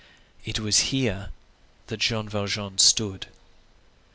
It 0.43 0.59
was 0.59 0.79
here 0.89 1.29
that 1.85 1.97
Jean 1.99 2.27
Valjean 2.27 2.79
stood. 2.79 3.27